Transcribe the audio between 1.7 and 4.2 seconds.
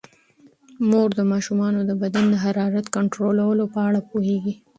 د بدن د حرارت د کنټرول په اړه